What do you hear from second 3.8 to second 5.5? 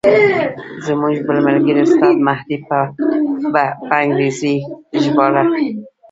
په انګریزي ژباړله.